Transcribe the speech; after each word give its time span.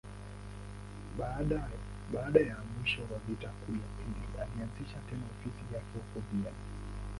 Baada 2.11 2.39
ya 2.41 2.57
mwisho 2.77 3.01
wa 3.01 3.19
Vita 3.27 3.47
Kuu 3.49 3.73
ya 3.73 3.87
Pili, 3.97 4.41
alianzisha 4.41 4.99
tena 5.09 5.23
ofisi 5.31 5.73
yake 5.73 5.85
huko 5.93 6.27
Vienna. 6.31 6.51